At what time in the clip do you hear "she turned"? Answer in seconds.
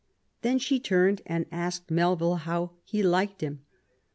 0.57-1.21